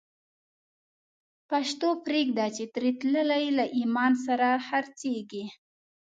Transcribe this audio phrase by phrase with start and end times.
[1.49, 5.45] پښتو پریږده چی تری تللی، له ایمان سره خرڅیږی